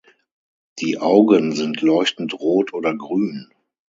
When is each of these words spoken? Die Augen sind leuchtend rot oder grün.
Die 0.79 0.97
Augen 0.97 1.51
sind 1.55 1.81
leuchtend 1.83 2.33
rot 2.33 2.73
oder 2.73 2.95
grün. 2.95 3.51